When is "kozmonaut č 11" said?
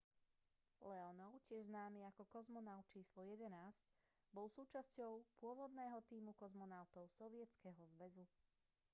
2.33-3.53